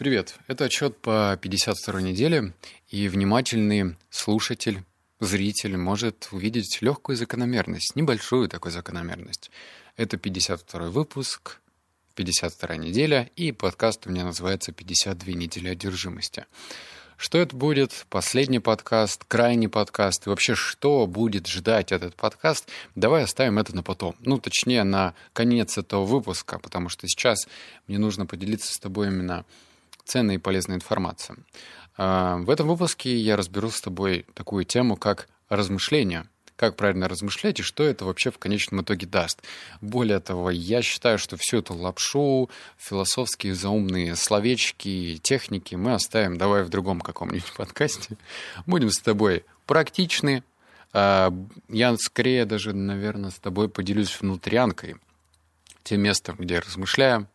[0.00, 2.54] Привет, это отчет по 52 неделе,
[2.88, 4.82] и внимательный слушатель,
[5.20, 9.50] зритель может увидеть легкую закономерность, небольшую такую закономерность.
[9.98, 11.60] Это 52 выпуск,
[12.14, 16.46] 52 неделя, и подкаст у меня называется «52 недели одержимости».
[17.18, 18.06] Что это будет?
[18.08, 20.26] Последний подкаст, крайний подкаст.
[20.26, 22.70] И вообще, что будет ждать этот подкаст?
[22.94, 24.16] Давай оставим это на потом.
[24.20, 27.46] Ну, точнее, на конец этого выпуска, потому что сейчас
[27.86, 29.44] мне нужно поделиться с тобой именно
[30.10, 31.38] ценной и полезной информацией.
[31.96, 36.26] А, в этом выпуске я разберу с тобой такую тему, как размышления–
[36.60, 39.42] как правильно размышлять и что это вообще в конечном итоге даст.
[39.80, 46.62] Более того, я считаю, что всю эту лапшу, философские заумные словечки, техники мы оставим давай
[46.62, 48.18] в другом каком-нибудь подкасте.
[48.66, 50.44] Будем с тобой практичны.
[50.92, 51.32] А,
[51.70, 54.96] я скорее даже, наверное, с тобой поделюсь внутрянкой,
[55.82, 57.26] тем местом, где я размышляю,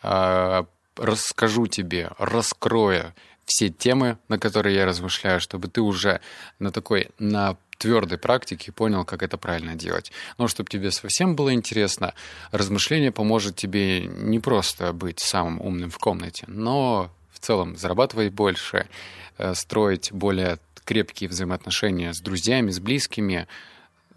[0.00, 0.66] а,
[1.00, 3.14] расскажу тебе, раскрою
[3.46, 6.20] все темы, на которые я размышляю, чтобы ты уже
[6.60, 10.12] на такой, на твердой практике понял, как это правильно делать.
[10.38, 12.14] Но чтобы тебе совсем было интересно,
[12.52, 18.86] размышление поможет тебе не просто быть самым умным в комнате, но в целом зарабатывать больше,
[19.38, 23.48] э, строить более крепкие взаимоотношения с друзьями, с близкими,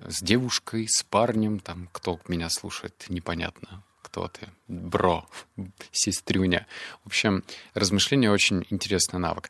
[0.06, 5.28] с девушкой, с парнем, там, кто меня слушает, непонятно, кто ты, бро,
[5.92, 6.68] сестрюня.
[7.04, 9.50] В общем, размышление очень интересный навык.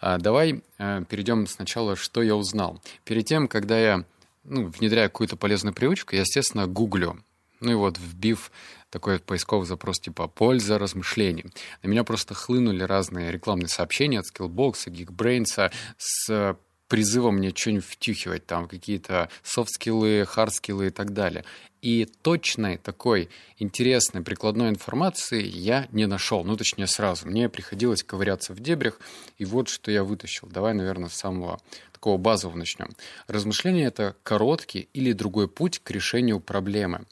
[0.00, 2.80] А, давай э, перейдем сначала, что я узнал.
[3.04, 4.04] Перед тем, когда я
[4.44, 7.18] ну, внедряю какую-то полезную привычку, я, естественно, гуглю.
[7.60, 8.52] Ну и вот вбив
[8.90, 11.46] такой поисковый запрос типа «польза размышлений».
[11.82, 16.56] На меня просто хлынули разные рекламные сообщения от Skillbox, Geekbrains с
[16.88, 21.44] призывом мне что-нибудь втюхивать, там какие-то софт-скиллы, хард-скиллы и так далее.
[21.82, 26.42] И точной такой интересной прикладной информации я не нашел.
[26.42, 27.26] Ну, точнее, сразу.
[27.26, 28.98] Мне приходилось ковыряться в дебрях,
[29.36, 30.48] и вот что я вытащил.
[30.48, 31.60] Давай, наверное, с самого
[31.92, 32.90] такого базового начнем.
[33.26, 37.06] Размышление— это короткий или другой путь к решению проблемы.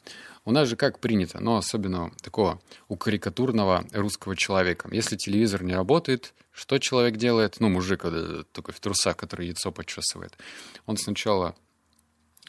[0.45, 4.89] У нас же как принято, но особенно такого у карикатурного русского человека.
[4.91, 7.59] Если телевизор не работает, что человек делает?
[7.59, 8.03] Ну, мужик
[8.51, 10.37] такой в трусах, который яйцо подчесывает.
[10.85, 11.55] Он сначала,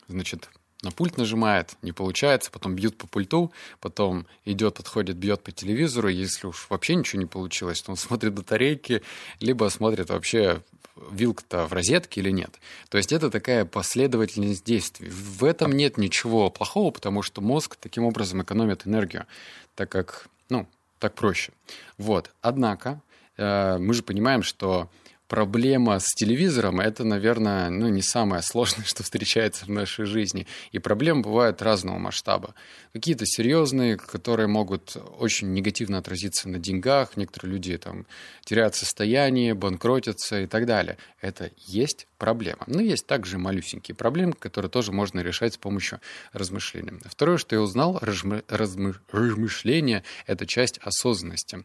[0.09, 0.51] значит,
[0.83, 6.09] на пульт нажимает, не получается, потом бьют по пульту, потом идет, подходит, бьет по телевизору.
[6.09, 9.03] Если уж вообще ничего не получилось, то он смотрит батарейки,
[9.41, 10.63] либо смотрит вообще
[11.11, 12.61] вилка-то в розетке или нет.
[12.91, 15.09] То есть это такая последовательность действий.
[15.09, 19.27] В этом нет ничего плохого, потому что мозг таким образом экономит энергию,
[19.75, 21.53] так как, ну, так проще.
[21.99, 22.31] Вот.
[22.41, 23.04] Однако э,
[23.37, 24.91] мы же понимаем, что
[25.29, 30.47] проблема с телевизором— это, наверное, ну, не самое сложное, что встречается в нашей жизни.
[30.73, 32.55] И проблемы бывают разного масштаба.
[32.93, 37.17] Какие-то серьезные, которые могут очень негативно отразиться на деньгах.
[37.17, 38.07] Некоторые люди там
[38.45, 40.99] теряют состояние, банкротятся и так далее.
[41.21, 42.65] Это есть проблема.
[42.67, 46.01] Но есть также малюсенькие проблемы, которые тоже можно решать с помощью
[46.33, 46.99] размышления.
[47.07, 51.65] Второе, что я узнал, размышление— это часть осознанности.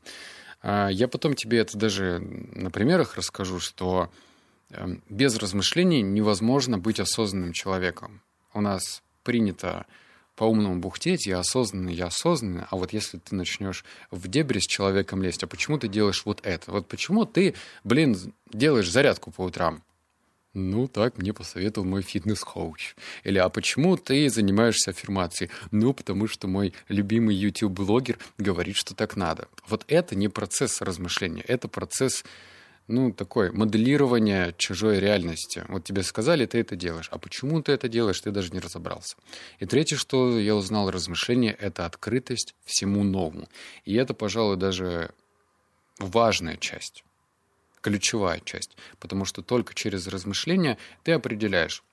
[0.62, 4.10] А, я потом тебе это даже на примерах расскажу, что
[4.72, 8.22] эм, без размышлений невозможно быть осознанным человеком.
[8.54, 9.86] У нас принято
[10.36, 15.22] по-умному бухтеть, я осознанный, я осознанный, а вот если ты начнешь в дебри с человеком
[15.22, 16.72] лезть, а почему ты делаешь вот это?
[16.72, 18.18] Вот почему ты, блин,
[18.52, 19.84] делаешь зарядку по утрам?
[20.56, 22.96] Ну, так мне посоветовал мой фитнес-коуч.
[23.24, 25.52] Или, а почему ты занимаешься аффирмацией?
[25.70, 29.48] Ну, потому что мой любимый YouTube-блогер говорит, что так надо.
[29.68, 32.24] Вот это не процесс размышления, это процесс,
[32.88, 35.66] ну, такой, моделирования чужой реальности.
[35.68, 37.10] Вот тебе сказали, ты это делаешь.
[37.12, 39.18] А почему ты это делаешь, ты даже не разобрался.
[39.60, 43.48] И третье, что я узнал размышление, это открытость всему новому.
[43.86, 45.12] И это, пожалуй, даже
[46.00, 47.04] важная часть
[47.82, 51.84] ключевая часть, потому что только через размышления ты определяешь,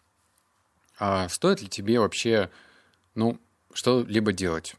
[0.99, 2.51] а стоит ли тебе вообще,
[3.15, 3.39] ну,
[3.73, 4.75] что-либо делать.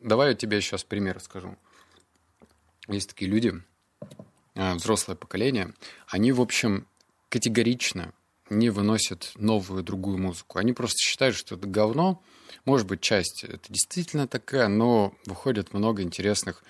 [0.00, 1.56] Давай я тебе сейчас пример скажу.
[2.88, 3.60] Есть такие люди,
[4.54, 5.74] а, взрослое поколение,
[6.08, 6.86] они, в общем,
[7.28, 8.12] категорично
[8.50, 10.58] не выносят новую другую музыку.
[10.58, 12.22] Они просто считают, что это говно.
[12.64, 16.62] Может быть, часть это действительно такая, но выходит много интересных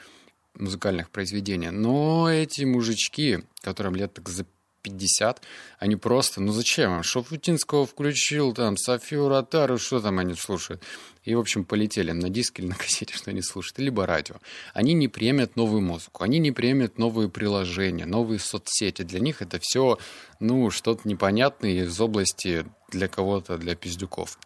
[0.54, 1.70] музыкальных произведений.
[1.70, 4.46] Но эти мужички, которым лет так за
[4.82, 5.43] 50,
[5.78, 7.02] они просто, ну зачем?
[7.02, 10.82] Шафутинского включил, там, Софию Ротару, что там они слушают?
[11.25, 14.37] И, в общем, полетели на диске или на кассете, что они слушают, либо радио.
[14.75, 19.02] Они не премят новую музыку, они не премят новые приложения, новые соцсети.
[19.02, 19.98] Для них это все,
[20.40, 24.38] ну, что-то непонятное из области для кого-то, для пиздюков.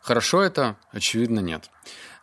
[0.00, 0.76] Хорошо это?
[0.90, 1.70] Очевидно, нет.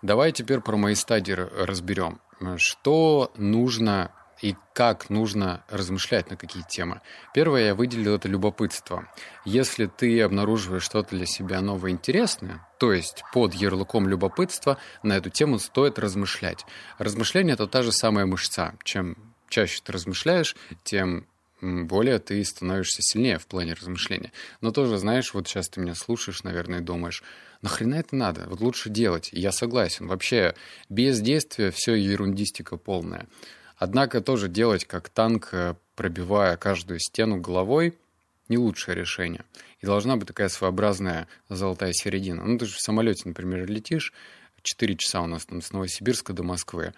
[0.02, 2.20] Давай теперь про мои стадии разберем
[2.58, 7.02] что нужно и как нужно размышлять на какие темы.
[7.34, 9.08] Первое я выделил это любопытство.
[9.46, 15.30] Если ты обнаруживаешь что-то для себя новое интересное, то есть под ярлыком любопытства на эту
[15.30, 16.66] тему стоит размышлять.
[16.98, 18.76] Размышление это та же самая мышца.
[18.84, 19.18] Чем
[19.50, 21.26] чаще ты размышляешь, тем
[21.62, 24.32] более ты становишься сильнее в плане размышления.
[24.62, 27.24] Но тоже, знаешь, вот сейчас ты меня слушаешь, наверное, и думаешь,
[27.62, 28.46] нахрена это надо?
[28.48, 29.30] Вот лучше делать.
[29.32, 30.08] Я согласен.
[30.08, 30.56] Вообще,
[30.90, 33.28] без действия все ерундистика полная.
[33.78, 37.98] Однако тоже делать как танк, э, пробивая каждую стену головой,
[38.50, 39.46] не лучшее решение.
[39.80, 42.44] И должна быть такая своеобразная золотая середина.
[42.44, 44.14] Ну, ты же в самолете, например, летишь,
[44.64, 46.94] 4 часа у нас там с Новосибирска до Москвы.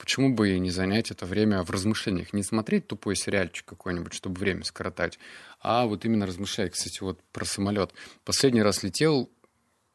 [0.00, 2.32] Почему бы и не занять это время в размышлениях?
[2.32, 5.18] Не смотреть тупой сериальчик какой-нибудь, чтобы время скоротать,
[5.60, 6.72] а вот именно размышлять.
[6.72, 7.92] Кстати, вот про самолет.
[8.24, 9.30] Последний раз летел,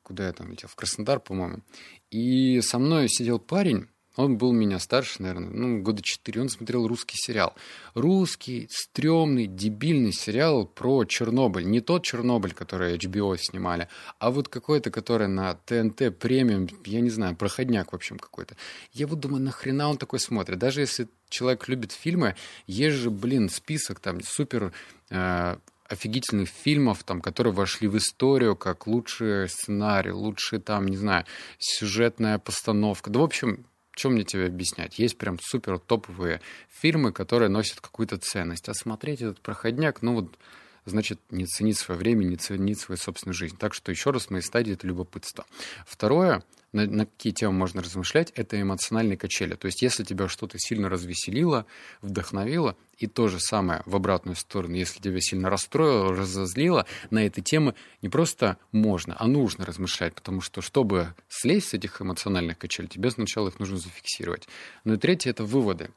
[0.04, 0.70] куда я там летел?
[0.70, 1.64] В Краснодар, по-моему.
[2.12, 6.42] И со мной сидел парень, он был меня старше, наверное, ну, года четыре.
[6.42, 7.54] Он смотрел русский сериал.
[7.94, 11.66] Русский, стрёмный, дебильный сериал про Чернобыль.
[11.66, 13.90] Не тот Чернобыль, который HBO снимали,
[14.20, 18.56] а вот какой-то, который на ТНТ премиум, я не знаю, проходняк, в общем, какой-то.
[18.94, 20.60] Я вот думаю, нахрена он такой смотрит?
[20.60, 22.36] Даже если человек любит фильмы,
[22.68, 24.72] есть же, блин, список там супер
[25.10, 25.58] э,
[25.88, 31.26] офигительных фильмов, там, которые вошли в историю как лучший сценарий, лучший там, не знаю,
[31.60, 33.10] сюжетная постановка.
[33.10, 33.66] Да, в общем,
[33.96, 35.00] чем мне тебе объяснять?
[35.00, 38.70] Есть прям супер топовые фильмы, которые носят какую-то ценность.
[38.70, 40.38] А смотреть этот проходняк, ну вот,
[40.86, 43.58] значит, не ценить свое время, не ценить свою собственную жизнь.
[43.58, 45.46] Так что еще раз мои стадии— это любопытство.
[45.88, 46.44] Второе,
[46.74, 49.56] на, на какие темы можно размышлять, это эмоциональные качели.
[49.56, 51.66] То есть если тебя что-то сильно развеселило,
[52.02, 57.42] вдохновило, и то же самое в обратную сторону, если тебя сильно расстроило, разозлило, на этой
[57.42, 62.90] темы не просто можно, а нужно размышлять, потому что, чтобы слезть с этих эмоциональных качелей,
[62.90, 64.48] тебе сначала их нужно зафиксировать.
[64.84, 65.92] Ну и третье— это выводы.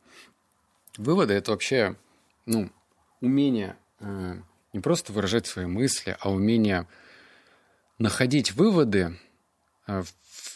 [0.96, 1.96] Выводы— это вообще
[2.46, 2.70] ну,
[3.20, 4.40] умение э,
[4.72, 6.86] не просто выражать свои мысли, а умение
[7.98, 9.16] находить выводы
[9.86, 10.12] э, в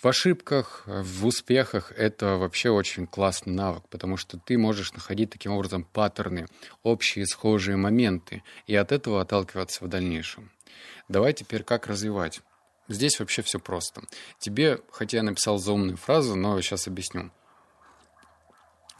[0.06, 5.84] ошибках, в успехах это вообще очень классный навык, потому что ты можешь находить таким образом
[5.84, 6.46] паттерны,
[6.82, 10.50] общие схожие моменты, и от этого отталкиваться в дальнейшем.
[11.08, 12.40] Давай теперь как развивать.
[12.88, 14.02] Здесь вообще все просто.
[14.38, 17.30] Тебе, хотя я написал заумную фразу, но сейчас объясню.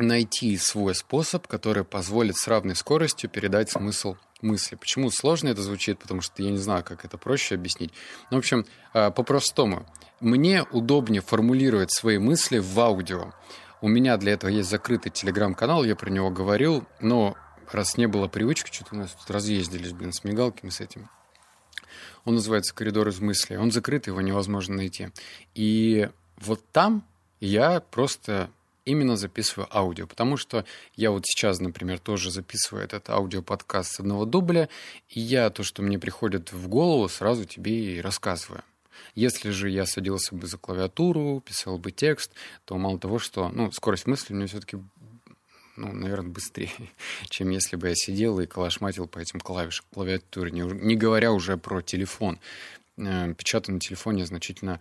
[0.02, 4.75] Найти свой способ, который позволит с равной скоростью передать смысл мысли.
[4.75, 6.00] Почему сложно это звучит?
[6.00, 7.93] Потому что я не знаю, как это проще объяснить.
[8.28, 9.87] Ну, в общем, а, по-простому.
[10.19, 13.32] Мне удобнее формулировать свои мысли в аудио.
[13.81, 17.37] У меня для этого есть закрытый телеграм-канал, я про него говорил, но
[17.70, 21.08] раз не было привычки, что-то у нас тут разъездились, блин, с мигалками, с этим.
[22.25, 23.56] Он называется «Коридор из мыслей».
[23.56, 25.10] Он закрыт, его невозможно найти.
[25.54, 27.06] И вот там
[27.38, 28.50] я просто
[28.84, 30.64] именно записываю аудио, потому что
[30.96, 34.69] я вот сейчас, например, тоже записываю этот аудиоподкаст с одного дубля,
[35.08, 38.62] и я то, что мне приходит в голову, сразу тебе и рассказываю.
[39.14, 42.32] Если же я садился бы за клавиатуру, писал бы текст,
[42.64, 44.79] то мало того, что ну, скорость мысли у меня все-таки
[45.76, 46.70] ну, наверное, быстрее,
[47.28, 51.56] чем если бы я сидел и калашматил по этим клавишам клавиатуры, не, не говоря уже
[51.56, 52.38] про телефон.
[52.99, 54.81] Э, печатать на телефоне значительно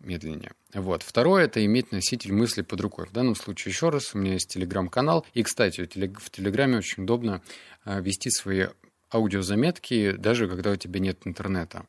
[0.00, 0.52] медленнее.
[0.72, 1.02] Вот.
[1.02, 3.06] Второе– это иметь носитель мысли под рукой.
[3.06, 5.26] В данном случае, еще раз, у меня есть телеграм-канал.
[5.34, 7.42] И, кстати, в телеграме очень удобно
[7.84, 8.66] э, вести свои
[9.12, 11.86] аудиозаметки, даже когда у тебя нет интернета.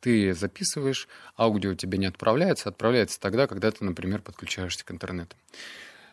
[0.00, 5.36] Ты записываешь, аудио тебе не отправляется, отправляется тогда, когда ты, например, подключаешься к интернету.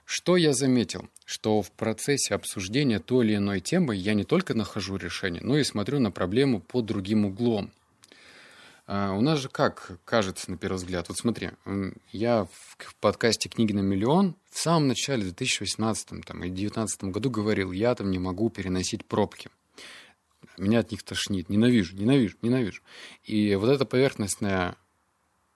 [0.06, 1.08] Что я заметил?
[1.26, 5.64] Что в процессе обсуждения той или иной темы я не только нахожу решение, но и
[5.64, 7.72] смотрю на проблему под другим углом–
[8.88, 11.08] а, у нас же как кажется на первый взгляд?
[11.10, 11.52] Вот смотри,
[12.12, 17.30] я в подкасте «Книги на миллион» в самом начале, в 2018 там, и 2019 году
[17.30, 19.50] говорил, я там не могу переносить пробки.
[20.58, 21.50] Меня от них тошнит.
[21.50, 22.82] Ненавижу, ненавижу, ненавижу.
[23.24, 24.78] И вот эта поверхностная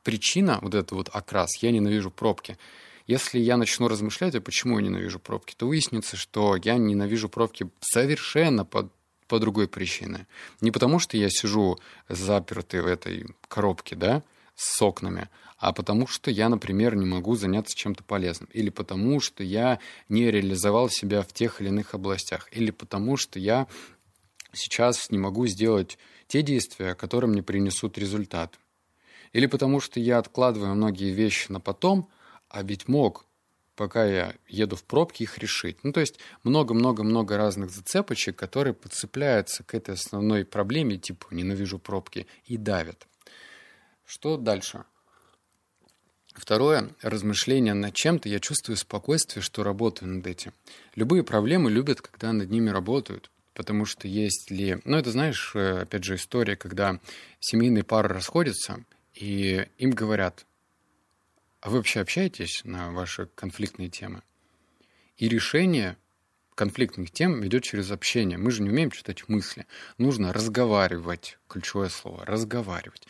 [0.03, 2.57] причина, вот этот вот окрас, я ненавижу пробки.
[3.05, 7.69] Если я начну размышлять, а почему я ненавижу пробки, то выяснится, что я ненавижу пробки
[7.79, 8.91] совершенно под
[9.29, 10.27] по другой причине.
[10.59, 11.77] Не потому, что я сижу
[12.09, 14.23] запертый в этой коробке, да,
[14.55, 19.43] с окнами, а потому что я, например, не могу заняться чем-то полезным, или потому что
[19.43, 23.67] я не реализовал себя в тех или иных областях, или потому что я
[24.51, 28.59] сейчас не могу сделать те действия, которые мне принесут результат,
[29.31, 32.09] или потому что я откладываю многие вещи на потом,
[32.49, 33.25] а ведь мог
[33.79, 35.77] пока я еду в пробке, их решить.
[35.83, 42.27] Ну, то есть много-много-много разных зацепочек, которые подцепляются к этой основной проблеме, типа «ненавижу пробки»,
[42.43, 43.07] и давят.
[44.05, 44.83] Что дальше?
[46.33, 50.51] Второе, размышление над чем-то, я чувствую спокойствие, что работаю над этим.
[50.95, 53.31] Любые проблемы любят, когда над ними работают.
[53.53, 54.81] Потому что есть ли...
[54.83, 56.99] Ну, это, знаешь, э, опять же, история, когда
[57.39, 58.83] семейные пары расходятся,
[59.13, 60.45] и им говорят,
[61.61, 64.21] а вы вообще общаетесь на ваши конфликтные темы?
[65.17, 65.97] И решение
[66.55, 68.37] конфликтных тем ведет через общение.
[68.37, 69.65] Мы же не умеем читать мысли.
[69.97, 71.37] Нужно разговаривать.
[71.47, 72.25] Ключевое слово.
[72.25, 73.07] Разговаривать.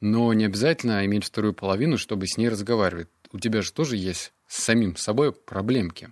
[0.00, 3.08] Но не обязательно иметь вторую половину, чтобы с ней разговаривать.
[3.32, 6.10] У тебя же тоже есть с самим собой проблемки.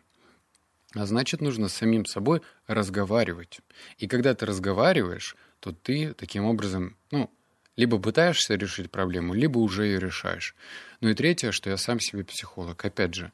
[0.94, 3.60] А значит, нужно с самим собой разговаривать.
[3.98, 7.30] И когда ты разговариваешь, то ты таким образом, ну,
[7.76, 10.54] либо пытаешься решить проблему, либо уже ее решаешь.
[11.00, 12.82] Ну и третье, что я сам себе психолог.
[12.84, 13.32] Опять же,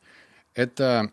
[0.55, 1.13] это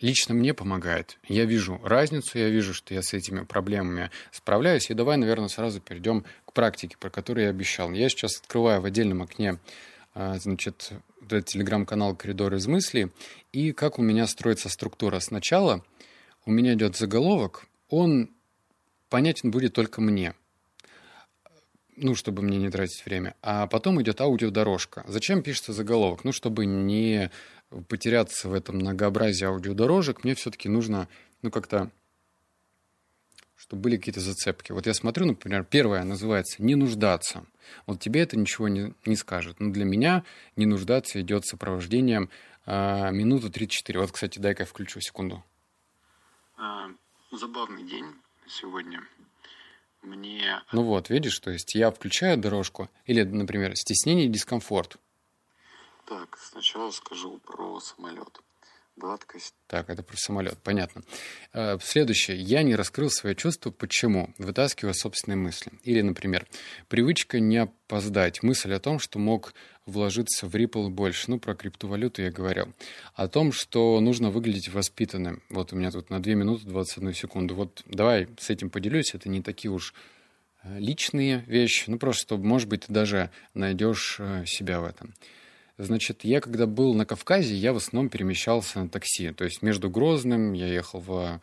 [0.00, 1.18] лично мне помогает.
[1.28, 4.90] Я вижу разницу, я вижу, что я с этими проблемами справляюсь.
[4.90, 7.92] И давай, наверное, сразу перейдем к практике, про которую я обещал.
[7.92, 9.58] Я сейчас открываю в отдельном окне
[10.14, 10.92] а, значит,
[11.28, 13.10] телеграм-канал «Коридор из мыслей».
[13.52, 15.20] И как у меня строится структура.
[15.20, 15.84] Сначала
[16.44, 18.30] у меня идет заголовок, он
[19.08, 20.34] понятен будет только мне
[21.96, 23.34] ну, чтобы мне не тратить время.
[23.42, 25.04] А потом идет аудиодорожка.
[25.06, 26.24] Зачем пишется заголовок?
[26.24, 27.30] Ну, чтобы не
[27.88, 31.08] потеряться в этом многообразии аудиодорожек, мне все-таки нужно,
[31.42, 31.90] ну, как-то,
[33.56, 34.72] чтобы были какие-то зацепки.
[34.72, 37.46] Вот я смотрю, например, первая называется «не нуждаться».
[37.86, 39.60] Вот тебе это ничего не, не скажет.
[39.60, 40.24] Но для меня
[40.56, 42.30] «не нуждаться» идет сопровождением
[42.66, 44.00] а, минуту 34.
[44.00, 45.42] Вот, кстати, дай-ка я включу секунду.
[46.56, 46.88] А,
[47.32, 48.06] забавный день
[48.46, 49.02] сегодня
[50.04, 50.62] мне...
[50.72, 54.96] Ну вот, видишь, то есть я включаю дорожку, или, например, стеснение и дискомфорт.
[56.06, 58.40] Так, сначала скажу про самолет.
[58.96, 59.54] Гладкость.
[59.66, 61.02] Так, это про самолет, понятно.
[61.52, 62.36] Э, следующее.
[62.36, 63.72] Я не раскрыл свои чувства.
[63.72, 64.32] Почему?
[64.38, 65.72] Вытаскивая собственные мысли.
[65.82, 66.46] Или, например,
[66.86, 68.44] привычка не опоздать.
[68.44, 69.52] Мысль о том, что мог
[69.84, 71.28] вложиться в Ripple больше.
[71.28, 72.72] Ну, про криптовалюту я говорил.
[73.14, 75.42] О том, что нужно выглядеть воспитанным.
[75.50, 77.56] Вот у меня тут на 2 минуты 21 секунду.
[77.56, 79.12] Вот давай с этим поделюсь.
[79.12, 79.92] Это не такие уж
[80.62, 81.90] э, личные вещи.
[81.90, 85.14] Ну, просто, может быть, ты даже найдешь э, себя в этом.
[85.76, 89.32] Значит, я когда был на Кавказе, я в основном перемещался на такси.
[89.32, 91.40] То есть между Грозным я ехал в,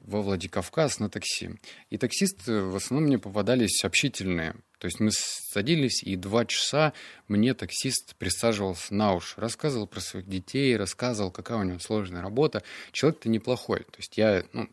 [0.00, 1.50] во Владикавказ на такси.
[1.90, 4.54] И таксисты в основном мне попадались общительные.
[4.78, 6.94] То есть мы садились, и два часа
[7.28, 12.62] мне таксист присаживался на уши, рассказывал про своих детей, рассказывал, какая у него сложная работа.
[12.90, 13.80] Человек-то неплохой.
[13.80, 14.68] То есть я, ну,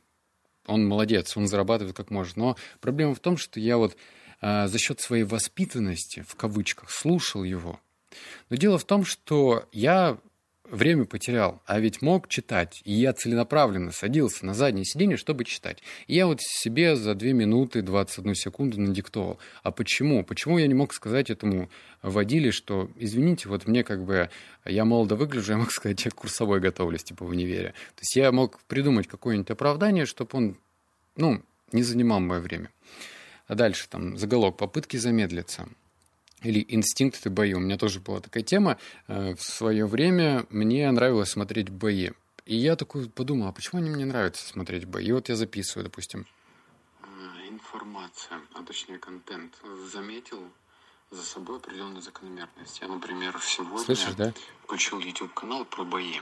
[0.65, 2.37] он молодец, он зарабатывает как может.
[2.37, 3.97] Но проблема в том, что я вот
[4.41, 7.79] э, за счет своей воспитанности, в кавычках, слушал его,
[8.49, 10.17] но дело в том, что я
[10.71, 12.81] время потерял, а ведь мог читать.
[12.85, 15.81] И я целенаправленно садился на заднее сиденье, чтобы читать.
[16.07, 19.39] И я вот себе за 2 минуты 21 секунду надиктовал.
[19.63, 20.23] А почему?
[20.23, 21.69] Почему я не мог сказать этому
[22.01, 24.29] водиле, что, извините, вот мне как бы,
[24.65, 27.73] я молодо выгляжу, я мог сказать, я курсовой готовлюсь, типа в универе.
[27.95, 30.57] То есть я мог придумать какое-нибудь оправдание, чтобы он,
[31.15, 32.71] ну, не занимал мое время.
[33.47, 35.67] А дальше там заголовок «Попытки замедлиться»
[36.41, 37.53] или инстинкты бои.
[37.53, 38.77] У меня тоже была такая тема.
[39.07, 42.11] Э, в свое время мне нравилось смотреть бои.
[42.45, 45.05] И я такой подумал, а почему они мне нравятся смотреть бои?
[45.05, 46.25] И вот я записываю, допустим.
[47.47, 49.55] Информация, а точнее контент.
[49.91, 50.41] Заметил
[51.11, 52.79] за собой определенную закономерность.
[52.81, 54.33] Я, например, сегодня Слышишь, да?
[54.63, 56.19] включил YouTube-канал про бои.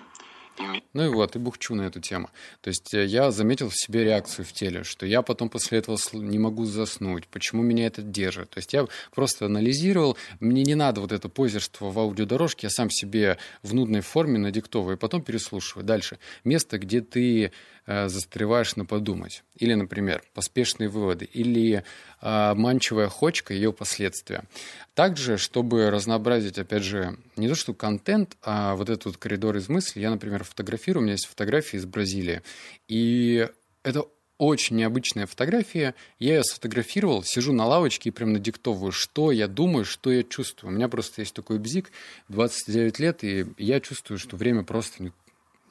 [0.93, 2.29] Ну и вот, и бухчу на эту тему.
[2.61, 5.97] То есть э, я заметил в себе реакцию в теле, что я потом после этого
[6.13, 8.49] не могу заснуть, почему меня это держит.
[8.51, 12.89] То есть я просто анализировал, мне не надо вот это позерство в аудиодорожке, я сам
[12.89, 15.85] себе в нудной форме надиктовываю, и потом переслушиваю.
[15.85, 16.17] Дальше.
[16.43, 17.51] Место, где ты
[17.87, 19.43] застреваешь на подумать.
[19.55, 21.81] Или, например, поспешные выводы, или э,
[22.21, 24.43] обманчивая хочка и ее последствия.
[24.93, 29.69] Также, чтобы разнообразить, опять же, не то что контент, а вот этот вот коридор из
[29.69, 32.41] мыслей, я, например, фотографирую, у меня есть фотографии из Бразилии,
[32.87, 33.47] и
[33.83, 34.05] это
[34.37, 35.95] очень необычная фотография.
[36.19, 40.73] Я ее сфотографировал, сижу на лавочке и прям надиктовываю, что я думаю, что я чувствую.
[40.73, 41.91] У меня просто есть такой бзик,
[42.29, 45.11] 29 лет, и я чувствую, что время просто не,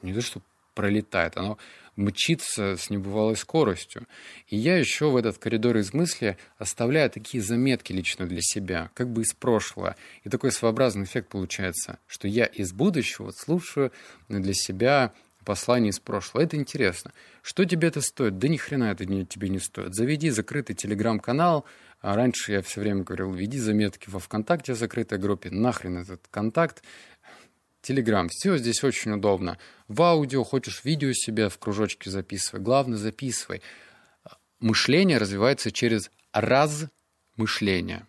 [0.01, 0.41] не то, что
[0.73, 1.57] пролетает, оно
[1.97, 4.07] мчится с небывалой скоростью.
[4.47, 9.09] И я еще в этот коридор из мысли оставляю такие заметки лично для себя, как
[9.09, 9.97] бы из прошлого.
[10.23, 13.91] И такой своеобразный эффект получается, что я из будущего слушаю
[14.29, 15.11] для себя
[15.43, 16.43] послание из прошлого.
[16.43, 17.11] Это интересно.
[17.41, 18.37] Что тебе это стоит?
[18.37, 19.95] Да ни хрена это тебе не стоит.
[19.95, 21.65] Заведи закрытый телеграм-канал.
[22.01, 25.49] А раньше я все время говорил, веди заметки во ВКонтакте в закрытой группе.
[25.49, 26.83] Нахрен этот контакт.
[27.87, 28.27] Телеграм.
[28.27, 29.57] Все здесь очень удобно.
[29.87, 32.59] В аудио, хочешь видео себе в кружочке записывай.
[32.59, 33.61] Главное, записывай.
[34.59, 38.05] Мышление развивается через размышление.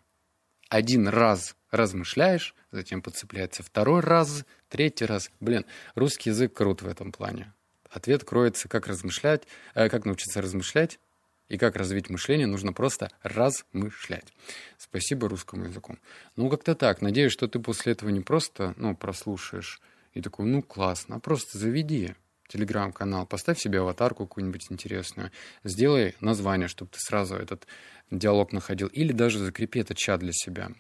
[0.68, 5.30] Один раз размышляешь, затем подцепляется второй раз, третий раз.
[5.38, 7.54] Блин, русский язык крут в этом плане.
[7.88, 9.44] Ответ кроется, как размышлять,
[9.76, 10.98] э, как научиться размышлять
[11.48, 14.32] и как развить мышление, нужно просто размышлять.
[14.76, 15.96] Спасибо русскому языку.
[16.36, 17.00] Ну, как-то так.
[17.02, 19.80] Надеюсь, что ты после этого не просто, ну, прослушаешь
[20.12, 22.14] и такой, ну, классно, а просто заведи
[22.48, 25.30] телеграм-канал, поставь себе аватарку какую-нибудь интересную,
[25.64, 27.66] сделай название, чтобы ты сразу этот
[28.10, 30.70] диалог находил, или даже закрепи этот чат для себя.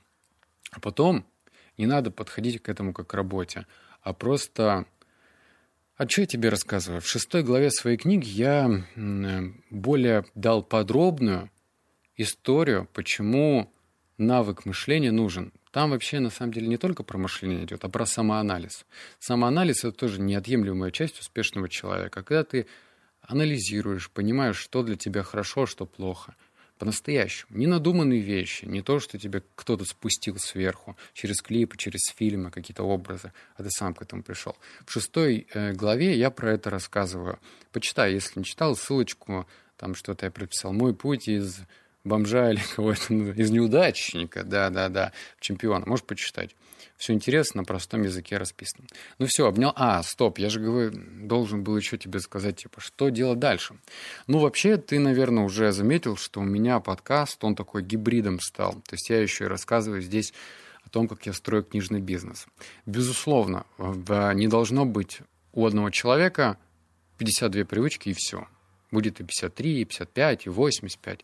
[0.70, 1.26] А потом
[1.76, 3.66] не надо подходить к этому как к работе,
[4.02, 4.86] а просто...
[5.98, 7.00] А что я тебе рассказываю?
[7.00, 8.84] В шестой главе своей книги я
[9.68, 11.50] более дал подробную
[12.16, 13.74] историю, почему
[14.16, 15.52] навык мышления нужен.
[15.72, 18.86] Там вообще на самом деле не только про мышление идет, а про самоанализ.
[19.18, 22.22] Самоанализ это тоже неотъемлемая часть успешного человека.
[22.22, 22.68] Когда ты
[23.20, 26.36] анализируешь, понимаешь, что для тебя хорошо, что плохо–
[26.78, 27.58] по-настоящему.
[27.58, 32.84] Не надуманные вещи, не то, что тебе кто-то спустил сверху, через клипы, через фильмы, какие-то
[32.84, 34.56] образы, а ты сам к этому пришел.
[34.86, 37.38] В шестой э, главе я про это рассказываю.
[37.72, 40.72] Почитай, если не читал, ссылочку, там что-то я прописал.
[40.72, 41.60] «Мой путь из
[42.04, 45.84] бомжа или кого-то, из неудачника, да-да-да, чемпиона».
[45.86, 46.54] Можешь почитать.
[46.98, 48.84] Все интересно, на простом языке расписано.
[49.18, 49.72] Ну все, обнял.
[49.76, 53.76] А, стоп, я же говорю, должен был еще тебе сказать, типа, что делать дальше.
[54.26, 58.72] Ну, вообще, ты, наверное, уже заметил, что у меня подкаст, он такой гибридом стал.
[58.72, 60.34] То есть я еще и рассказываю здесь
[60.82, 62.46] о том, как я строю книжный бизнес.
[62.84, 65.20] Безусловно, не должно быть
[65.52, 66.58] у одного человека
[67.18, 68.48] 52 привычки и все.
[68.90, 71.20] Будет и 53, и 55, и 85.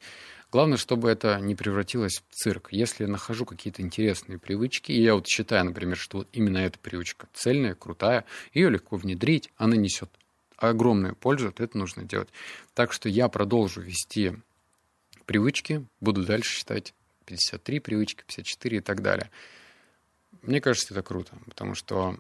[0.55, 2.69] Главное, чтобы это не превратилось в цирк.
[2.71, 6.79] Если я нахожу какие-то интересные привычки, и я вот считаю, например, что вот именно эта
[6.79, 10.09] привычка цельная, крутая, ее легко внедрить, она несет
[10.57, 12.29] огромную пользу, то это нужно делать.
[12.73, 14.37] Так что я продолжу вести
[15.27, 16.95] привычки, буду дальше считать
[17.27, 19.33] 53 привычки, 54 и так далее.
[20.43, 22.17] Мне кажется, это круто, потому что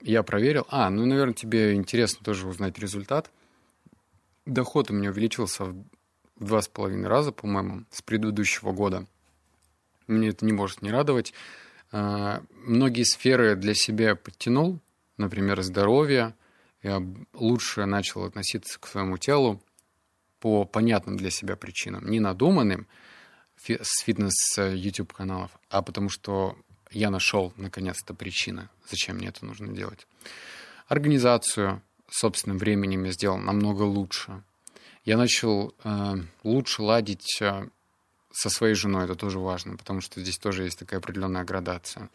[0.00, 0.66] я проверил.
[0.68, 3.30] А, ну, наверное, тебе интересно тоже узнать результат.
[4.46, 5.76] Доход у меня увеличился
[6.38, 9.06] два с половиной раза, по-моему, с предыдущего года.
[10.06, 11.32] Мне это не может не радовать.
[11.92, 14.80] А, многие сферы для себя подтянул,
[15.16, 16.34] например, здоровье.
[16.82, 17.02] Я
[17.34, 19.60] лучше начал относиться к своему телу
[20.40, 22.86] по понятным для себя причинам, не надуманным
[23.66, 26.56] с фитнес-YouTube-каналов, а потому что
[26.90, 30.06] я нашел наконец-то причины, зачем мне это нужно делать.
[30.86, 34.42] Организацию собственным временем я сделал намного лучше
[35.08, 37.66] я начал э, лучше ладить э,
[38.30, 42.10] со своей женой, это тоже важно, потому что здесь тоже есть такая определенная градация.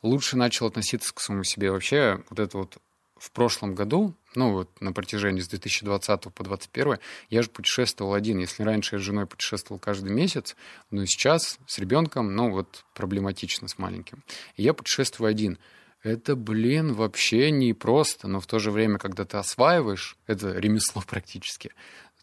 [0.00, 1.70] Лучше начал относиться к самому себе.
[1.70, 2.78] Вообще, вот это вот
[3.18, 6.98] в прошлом году, ну вот на протяжении с 2020 по 2021,
[7.28, 8.38] я же путешествовал один.
[8.38, 10.56] Если раньше я с женой путешествовал каждый месяц,
[10.90, 14.24] но сейчас с ребенком, ну вот проблематично с маленьким.
[14.56, 15.58] И я путешествую один.
[16.02, 21.02] Это, блин, вообще не просто, но в то же время, когда ты осваиваешь, это ремесло
[21.06, 21.72] практически,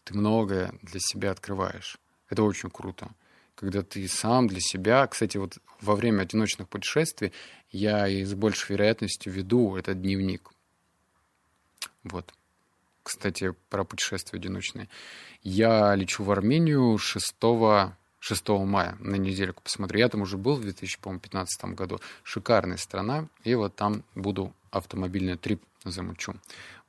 [0.08, 1.98] ты многое для себя открываешь.
[2.30, 3.10] Это очень круто.
[3.54, 5.06] Когда ты сам для себя...
[5.06, 7.32] Кстати, вот во время одиночных путешествий
[7.70, 10.50] я и с большей вероятностью веду этот дневник.
[12.04, 12.32] Вот.
[13.02, 14.88] Кстати, про путешествия одиночные.
[15.42, 17.34] Я лечу в Армению 6
[18.20, 20.00] 6 мая на недельку посмотрю.
[20.00, 22.00] Я там уже был в 2015 году.
[22.22, 23.28] Шикарная страна.
[23.44, 26.34] И вот там буду автомобильный трип замучу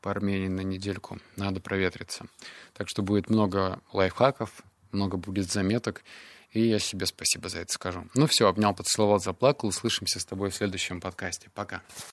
[0.01, 1.19] по Армении на недельку.
[1.35, 2.25] Надо проветриться.
[2.73, 6.03] Так что будет много лайфхаков, много будет заметок.
[6.51, 8.07] И я себе спасибо за это скажу.
[8.15, 9.69] Ну все, обнял, поцеловал, заплакал.
[9.69, 11.49] Услышимся с тобой в следующем подкасте.
[11.53, 11.83] Пока.